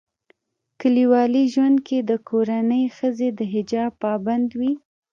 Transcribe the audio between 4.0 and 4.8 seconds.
پابند وي